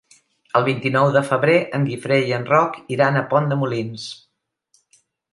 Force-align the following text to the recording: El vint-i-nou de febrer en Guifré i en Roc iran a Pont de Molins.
El 0.59 0.63
vint-i-nou 0.67 1.09
de 1.15 1.21
febrer 1.25 1.57
en 1.79 1.83
Guifré 1.89 2.17
i 2.29 2.33
en 2.37 2.47
Roc 2.51 2.79
iran 2.95 3.19
a 3.19 3.23
Pont 3.35 3.51
de 3.53 3.59
Molins. 3.65 4.07